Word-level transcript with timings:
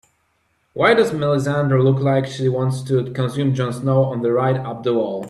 Why 0.73 0.95
does 0.95 1.11
Melissandre 1.11 1.79
look 1.83 1.99
like 1.99 2.25
she 2.25 2.49
wants 2.49 2.81
to 2.85 3.11
consume 3.11 3.53
Jon 3.53 3.71
Snow 3.71 4.03
on 4.05 4.23
the 4.23 4.31
ride 4.31 4.57
up 4.57 4.81
the 4.81 4.95
wall? 4.95 5.19